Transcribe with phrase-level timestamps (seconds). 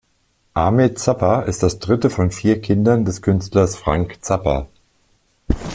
[0.55, 4.65] Ahmet Zappa ist das dritte von vier Kindern des Künstlers Frank Zappa.